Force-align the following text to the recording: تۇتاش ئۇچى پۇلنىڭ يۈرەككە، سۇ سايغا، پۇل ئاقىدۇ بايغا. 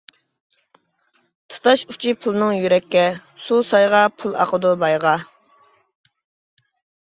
تۇتاش 1.55 1.83
ئۇچى 1.93 2.13
پۇلنىڭ 2.23 2.53
يۈرەككە، 2.59 3.03
سۇ 3.45 3.59
سايغا، 3.73 4.01
پۇل 4.23 4.35
ئاقىدۇ 4.41 4.73
بايغا. 4.85 5.13